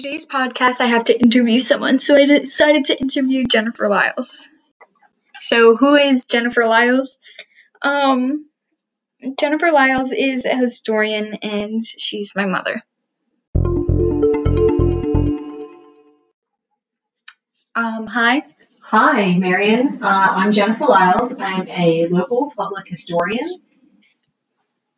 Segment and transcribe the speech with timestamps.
[0.00, 4.48] For today's podcast, I have to interview someone, so I decided to interview Jennifer Liles.
[5.40, 7.18] So, who is Jennifer Liles?
[7.82, 8.46] Um,
[9.38, 12.76] Jennifer Liles is a historian, and she's my mother.
[17.74, 18.44] Um, hi.
[18.80, 19.98] Hi, Marion.
[20.02, 21.34] Uh, I'm Jennifer Liles.
[21.38, 23.50] I'm a local public historian.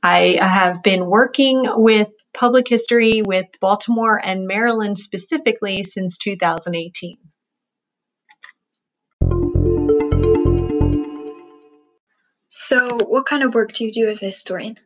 [0.00, 7.18] I have been working with public history with Baltimore and Maryland specifically since 2018.
[12.48, 14.78] So, what kind of work do you do as a historian?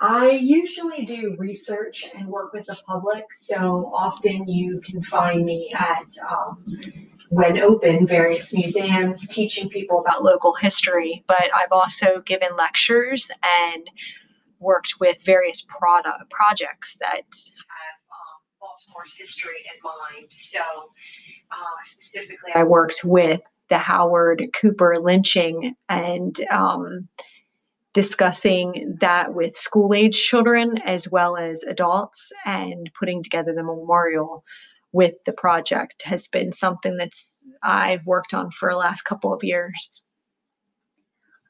[0.00, 5.70] I usually do research and work with the public, so often you can find me
[5.78, 6.64] at, um,
[7.28, 11.22] when open, various museums teaching people about local history.
[11.28, 13.88] But I've also given lectures and
[14.62, 20.28] worked with various product projects that have um, Baltimore's history in mind.
[20.34, 27.08] So, uh, specifically, I worked with the Howard Cooper lynching and um,
[27.92, 34.44] discussing that with school age children as well as adults and putting together the memorial
[34.92, 39.42] with the project has been something that's I've worked on for the last couple of
[39.42, 40.02] years.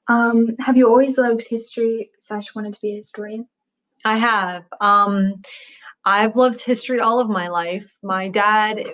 [0.09, 3.49] Um, have you always loved history slash wanted to be a historian?
[4.05, 4.65] I have.
[4.81, 5.43] Um,
[6.05, 7.95] I've loved history all of my life.
[8.03, 8.85] My dad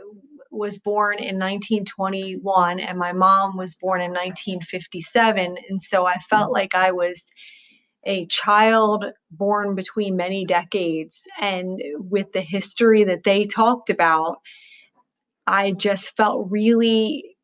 [0.50, 5.56] was born in 1921 and my mom was born in 1957.
[5.68, 7.24] And so I felt like I was
[8.04, 11.26] a child born between many decades.
[11.40, 14.38] And with the history that they talked about,
[15.46, 17.37] I just felt really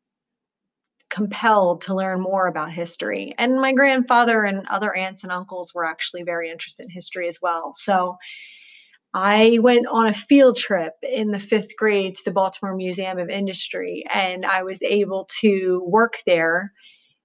[1.15, 3.33] compelled to learn more about history.
[3.37, 7.39] And my grandfather and other aunts and uncles were actually very interested in history as
[7.41, 7.71] well.
[7.73, 8.17] So
[9.13, 13.29] I went on a field trip in the fifth grade to the Baltimore Museum of
[13.29, 16.73] Industry, and I was able to work there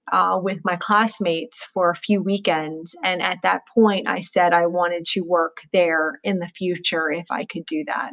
[0.09, 2.95] uh, with my classmates for a few weekends.
[3.03, 7.25] And at that point, I said I wanted to work there in the future if
[7.29, 8.11] I could do that.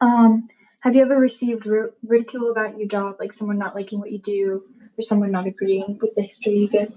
[0.00, 0.48] Um,
[0.80, 1.66] have you ever received
[2.02, 4.64] ridicule about your job, like someone not liking what you do
[4.98, 6.92] or someone not agreeing with the history you give?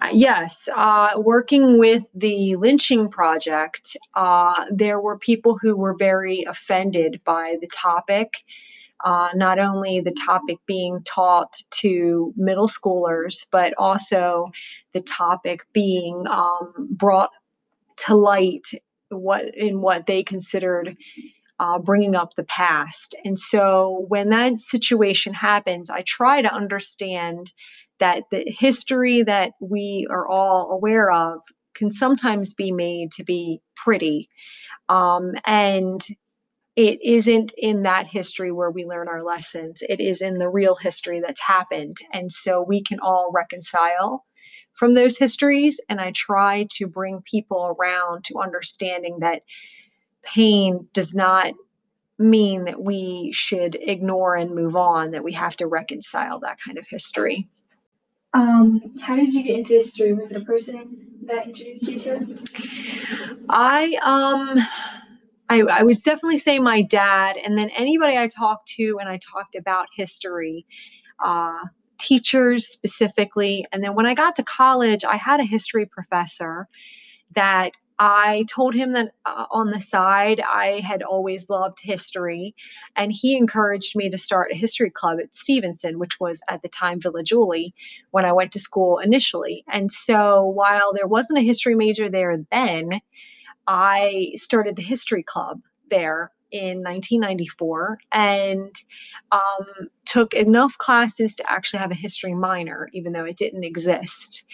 [0.00, 6.44] Uh, yes, uh, working with the lynching project, uh, there were people who were very
[6.44, 8.44] offended by the topic.
[9.04, 14.50] Uh, not only the topic being taught to middle schoolers, but also
[14.94, 17.30] the topic being um, brought
[17.96, 18.68] to light
[19.10, 20.96] what in what they considered
[21.58, 23.14] uh, bringing up the past.
[23.24, 27.52] And so when that situation happens, I try to understand
[27.98, 31.40] that the history that we are all aware of
[31.74, 34.28] can sometimes be made to be pretty.
[34.88, 36.00] Um, and
[36.76, 40.74] it isn't in that history where we learn our lessons, it is in the real
[40.74, 41.96] history that's happened.
[42.12, 44.24] And so we can all reconcile
[44.74, 45.80] from those histories.
[45.88, 49.42] And I try to bring people around to understanding that
[50.26, 51.54] pain does not
[52.18, 56.78] mean that we should ignore and move on, that we have to reconcile that kind
[56.78, 57.48] of history.
[58.34, 60.12] Um, how did you get into history?
[60.12, 63.38] Was it a person that introduced you to it?
[63.48, 64.58] I um
[65.48, 69.18] I, I was definitely say my dad, and then anybody I talked to and I
[69.18, 70.66] talked about history,
[71.24, 71.60] uh,
[71.98, 73.64] teachers specifically.
[73.72, 76.66] And then when I got to college, I had a history professor
[77.34, 82.54] that I told him that uh, on the side, I had always loved history,
[82.94, 86.68] and he encouraged me to start a history club at Stevenson, which was at the
[86.68, 87.74] time Villa Julie
[88.10, 89.64] when I went to school initially.
[89.66, 93.00] And so while there wasn't a history major there then,
[93.66, 98.74] I started the history club there in 1994 and
[99.32, 104.44] um, took enough classes to actually have a history minor, even though it didn't exist,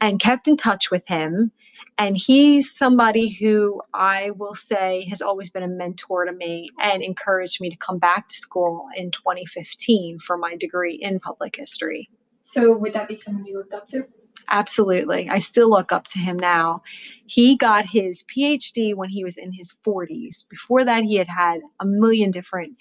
[0.00, 1.52] and kept in touch with him
[1.98, 7.02] and he's somebody who I will say has always been a mentor to me and
[7.02, 12.08] encouraged me to come back to school in 2015 for my degree in public history.
[12.42, 14.06] So, would that be someone you looked up to?
[14.48, 15.28] Absolutely.
[15.30, 16.82] I still look up to him now.
[17.26, 20.48] He got his PhD when he was in his 40s.
[20.48, 22.76] Before that, he had had a million different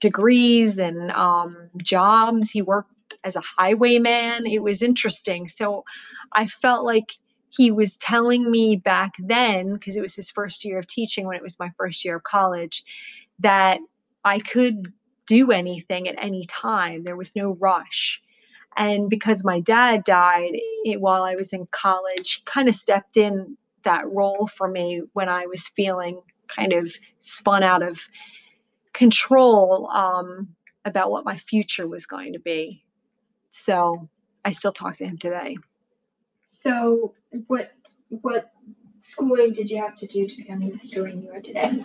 [0.00, 2.50] degrees and um, jobs.
[2.50, 2.90] He worked
[3.24, 4.46] as a highwayman.
[4.46, 5.48] It was interesting.
[5.48, 5.84] So
[6.32, 7.12] I felt like
[7.52, 11.36] he was telling me back then, because it was his first year of teaching when
[11.36, 12.82] it was my first year of college,
[13.40, 13.78] that
[14.24, 14.90] I could
[15.26, 17.04] do anything at any time.
[17.04, 18.22] There was no rush.
[18.76, 23.18] And because my dad died it, while I was in college, he kind of stepped
[23.18, 28.08] in that role for me when I was feeling kind of spun out of
[28.94, 30.48] control um,
[30.86, 32.82] about what my future was going to be.
[33.50, 34.08] So
[34.42, 35.58] I still talk to him today.
[36.44, 37.14] So,
[37.46, 37.72] what
[38.08, 38.52] what
[38.98, 41.78] schooling did you have to do to become the historian you are today?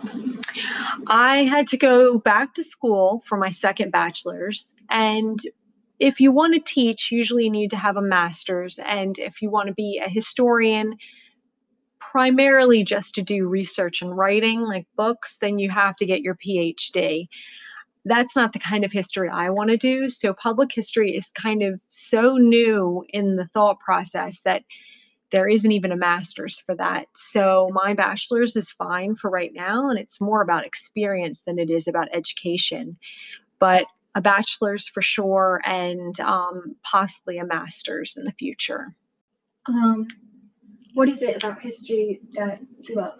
[1.06, 4.74] I had to go back to school for my second bachelor's.
[4.88, 5.38] And
[5.98, 8.78] if you want to teach, usually you need to have a master's.
[8.78, 10.96] And if you want to be a historian,
[11.98, 16.36] primarily just to do research and writing, like books, then you have to get your
[16.36, 17.28] PhD.
[18.08, 20.08] That's not the kind of history I want to do.
[20.08, 24.64] So, public history is kind of so new in the thought process that
[25.30, 27.06] there isn't even a master's for that.
[27.14, 31.70] So my bachelor's is fine for right now, and it's more about experience than it
[31.70, 32.96] is about education.
[33.58, 38.94] But a bachelor's for sure, and um, possibly a master's in the future.
[39.66, 40.08] Um,
[40.94, 43.18] what is it about history that you love?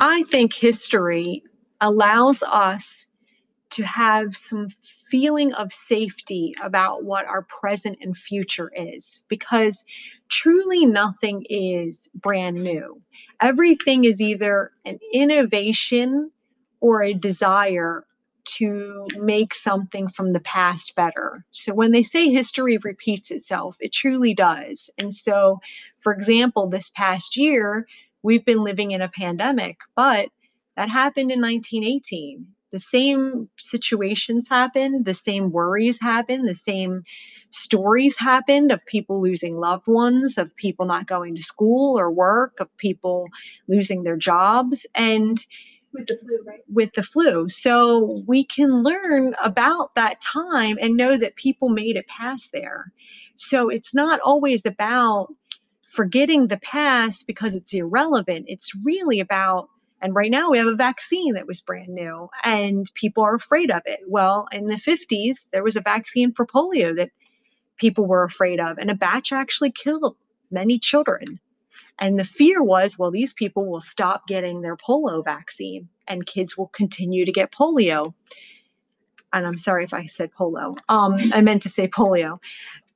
[0.00, 1.44] I think history
[1.80, 3.06] allows us
[3.70, 9.84] to have some feeling of safety about what our present and future is because
[10.28, 13.00] truly nothing is brand new.
[13.40, 16.30] Everything is either an innovation
[16.80, 18.04] or a desire
[18.44, 21.44] to make something from the past better.
[21.50, 24.90] So when they say history repeats itself, it truly does.
[24.98, 25.60] And so,
[25.98, 27.86] for example, this past year,
[28.22, 30.30] we've been living in a pandemic, but
[30.76, 37.02] that happened in 1918 the same situations happened, the same worries happened, the same
[37.50, 42.60] stories happened of people losing loved ones, of people not going to school or work,
[42.60, 43.26] of people
[43.68, 44.86] losing their jobs.
[44.94, 45.38] And
[45.92, 46.60] with the flu, right?
[46.72, 47.48] With the flu.
[47.48, 52.92] So we can learn about that time and know that people made it past there.
[53.34, 55.34] So it's not always about
[55.88, 58.44] forgetting the past because it's irrelevant.
[58.48, 59.68] It's really about
[60.00, 63.70] and right now we have a vaccine that was brand new and people are afraid
[63.70, 64.00] of it.
[64.06, 67.10] Well, in the 50s, there was a vaccine for polio that
[67.76, 70.16] people were afraid of, and a batch actually killed
[70.50, 71.40] many children.
[71.98, 76.56] And the fear was, well, these people will stop getting their polio vaccine and kids
[76.56, 78.14] will continue to get polio.
[79.32, 80.76] And I'm sorry if I said polo.
[80.88, 82.38] Um, I meant to say polio.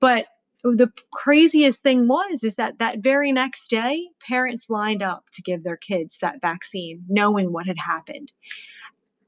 [0.01, 0.27] But
[0.65, 5.63] the craziest thing was is that that very next day parents lined up to give
[5.63, 8.33] their kids that vaccine knowing what had happened.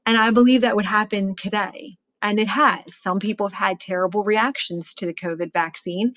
[0.05, 1.97] And i believe that would happen today.
[2.21, 2.95] And it has.
[2.95, 6.15] Some people have had terrible reactions to the covid vaccine.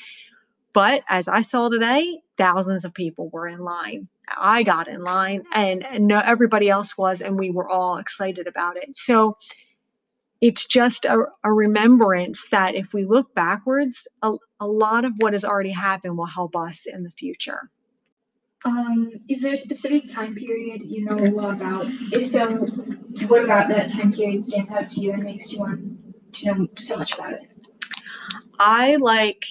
[0.73, 4.09] But as i saw today thousands of people were in line.
[4.39, 8.47] I got in line and, and no, everybody else was and we were all excited
[8.47, 8.97] about it.
[8.97, 9.37] So
[10.41, 15.33] it's just a, a remembrance that if we look backwards, a, a lot of what
[15.33, 17.71] has already happened will help us in the future.
[18.65, 21.87] Um, is there a specific time period you know a lot about?
[22.13, 22.47] If so,
[23.27, 26.69] what about that time period stands out to you and makes you want to know
[26.77, 27.51] so much about it?
[28.59, 29.47] I like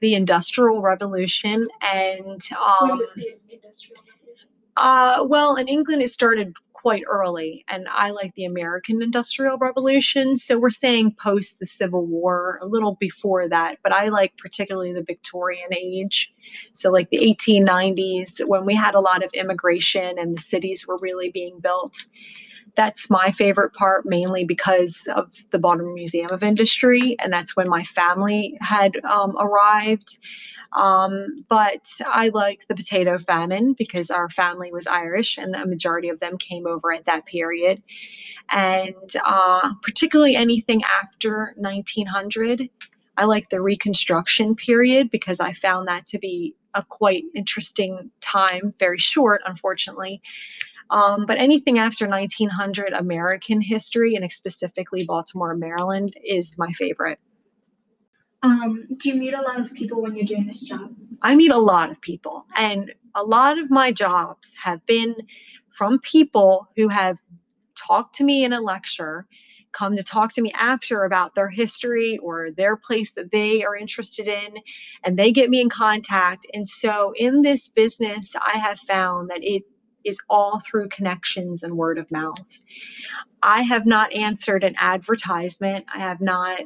[0.00, 4.50] the Industrial Revolution and um, what was the Industrial Revolution?
[4.76, 6.54] Uh, well, in England, it started
[6.86, 10.36] quite early, and I like the American Industrial Revolution.
[10.36, 14.92] So we're saying post the Civil War, a little before that, but I like particularly
[14.92, 16.32] the Victorian age.
[16.74, 20.96] So, like the 1890s, when we had a lot of immigration and the cities were
[20.98, 22.06] really being built.
[22.76, 27.68] That's my favorite part, mainly because of the Baltimore Museum of Industry, and that's when
[27.68, 30.18] my family had um, arrived.
[30.72, 36.08] Um, but I like the potato famine because our family was Irish and a majority
[36.08, 37.82] of them came over at that period.
[38.50, 42.68] And uh, particularly anything after 1900.
[43.18, 48.74] I like the Reconstruction period because I found that to be a quite interesting time,
[48.78, 50.20] very short, unfortunately.
[50.90, 57.18] Um, but anything after 1900 American history, and specifically Baltimore, Maryland, is my favorite.
[58.42, 60.94] Um, do you meet a lot of people when you're doing this job?
[61.22, 65.16] I meet a lot of people, and a lot of my jobs have been
[65.70, 67.18] from people who have
[67.74, 69.26] talked to me in a lecture,
[69.72, 73.76] come to talk to me after about their history or their place that they are
[73.76, 74.56] interested in,
[75.04, 76.46] and they get me in contact.
[76.52, 79.64] And so, in this business, I have found that it
[80.04, 82.46] is all through connections and word of mouth.
[83.42, 85.86] I have not answered an advertisement.
[85.92, 86.60] I have not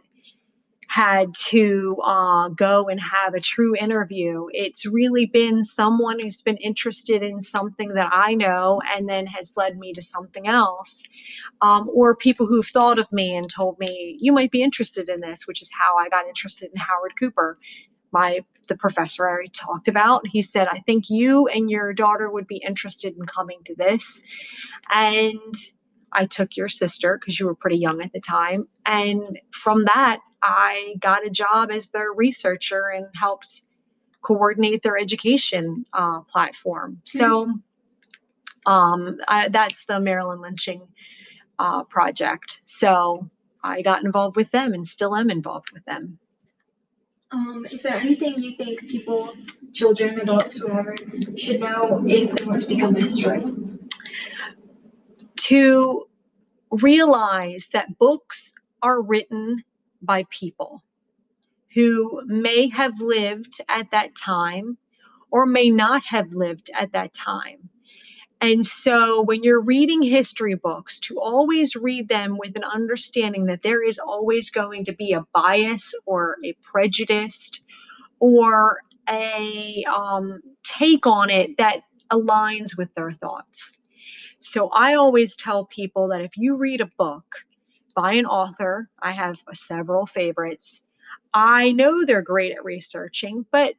[0.91, 4.47] had to uh, go and have a true interview.
[4.51, 9.53] It's really been someone who's been interested in something that I know and then has
[9.57, 11.05] led me to something else.
[11.63, 15.21] Um, or people who've thought of me and told me, you might be interested in
[15.21, 17.57] this, which is how I got interested in Howard Cooper.
[18.11, 20.27] my the professor I talked about.
[20.27, 24.25] He said, I think you and your daughter would be interested in coming to this.
[24.91, 25.55] And
[26.13, 28.67] I took your sister because you were pretty young at the time.
[28.85, 33.63] And from that, I got a job as their researcher and helped
[34.23, 37.01] coordinate their education uh, platform.
[37.05, 37.53] So
[38.67, 40.83] um, I, that's the Maryland lynching
[41.59, 42.63] uh, project.
[42.65, 43.31] So
[43.63, 46.19] I got involved with them and still am involved with them.
[47.33, 49.35] Um, is there anything you think people,
[49.73, 50.97] children, adults, whoever,
[51.37, 53.89] should know if they want to become a historian?
[55.37, 56.09] To
[56.73, 59.63] realize that books are written
[60.03, 60.83] by people
[61.75, 64.77] who may have lived at that time
[65.31, 67.71] or may not have lived at that time.
[68.41, 73.63] And so when you're reading history books, to always read them with an understanding that
[73.63, 77.61] there is always going to be a bias or a prejudice
[78.19, 83.79] or a um, take on it that aligns with their thoughts.
[84.39, 87.27] So I always tell people that if you read a book
[87.95, 90.83] by an author, I have several favorites.
[91.33, 93.75] I know they're great at researching, but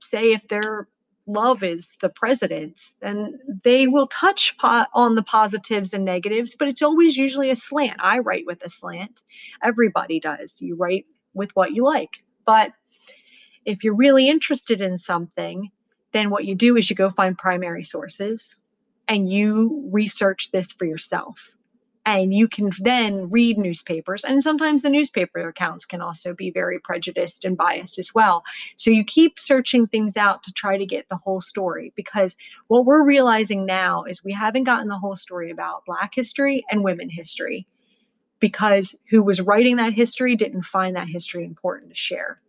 [0.00, 0.88] say if they're
[1.26, 6.68] love is the president's, then they will touch po- on the positives and negatives, but
[6.68, 7.96] it's always usually a slant.
[7.98, 9.22] I write with a slant.
[9.62, 10.62] Everybody does.
[10.62, 12.22] You write with what you like.
[12.44, 12.72] But
[13.64, 15.70] if you're really interested in something,
[16.12, 18.62] then what you do is you go find primary sources
[19.08, 21.55] and you research this for yourself
[22.06, 26.78] and you can then read newspapers and sometimes the newspaper accounts can also be very
[26.78, 28.44] prejudiced and biased as well.
[28.76, 32.36] So you keep searching things out to try to get the whole story because
[32.68, 36.84] what we're realizing now is we haven't gotten the whole story about black history and
[36.84, 37.66] women history
[38.38, 42.40] because who was writing that history didn't find that history important to share.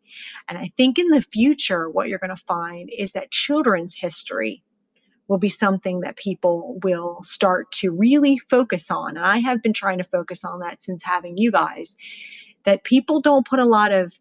[0.47, 4.63] And i think in the future what you're going to find is that children's history
[5.27, 9.17] will be something that people will start to really focus on.
[9.17, 11.97] And I have been trying to focus on that since having you guys,
[12.63, 14.17] that people don't put a lot of,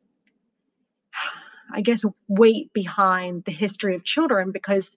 [1.72, 4.96] I guess, weight behind the history of children because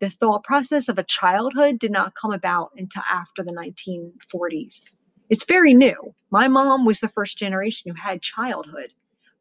[0.00, 4.96] the thought process of a childhood did not come about until after the 1940s.
[5.28, 6.14] It's very new.
[6.30, 8.90] My mom was the first generation who had childhood.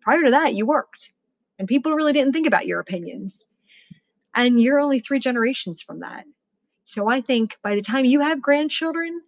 [0.02, 1.12] Prior to that, you worked,
[1.58, 3.48] and people really didn't think about your opinions.
[4.40, 6.24] And you're only three generations from that.
[6.86, 9.22] So I think by the time you have grandchildren,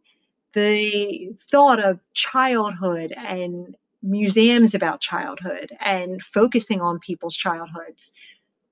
[0.53, 8.13] the thought of childhood and museums about childhood and focusing on people's childhoods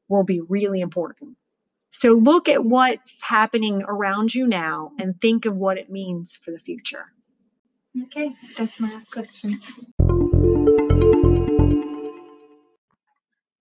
[0.07, 1.35] will be really important.
[1.89, 6.51] So look at what's happening around you now and think of what it means for
[6.51, 7.11] the future.
[8.03, 9.59] Okay, that's my last question.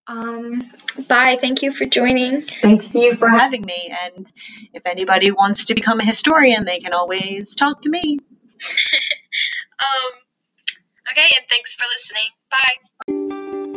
[0.09, 0.63] Um,
[1.07, 1.37] bye.
[1.39, 2.41] Thank you for joining.
[2.41, 3.95] Thanks to you for having me.
[4.07, 4.31] And
[4.73, 8.19] if anybody wants to become a historian, they can always talk to me.
[9.79, 10.13] um,
[11.13, 12.31] okay, and thanks for listening.
[12.51, 13.75] Bye.